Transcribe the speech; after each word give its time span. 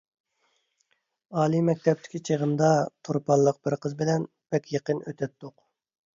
ئالىي 1.41 1.61
مەكتەپتىكى 1.67 2.21
چېغىمدا 2.31 2.71
تۇرپانلىق 3.09 3.61
بىر 3.69 3.77
قىز 3.85 3.97
بىلەن 4.01 4.27
بەك 4.57 4.75
يېقىن 4.79 5.05
ئۆتەتتۇق. 5.07 5.57